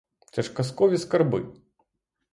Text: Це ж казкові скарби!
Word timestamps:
Це 0.31 0.41
ж 0.41 0.53
казкові 0.53 0.97
скарби! 0.97 1.45